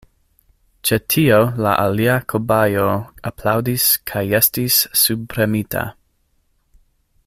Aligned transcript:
Ĉe 0.89 0.97
tio 1.13 1.37
la 1.65 1.73
alia 1.83 2.15
kobajo 2.33 2.87
aplaŭdis 3.33 3.87
kajestis 4.13 4.81
subpremita. 5.05 5.89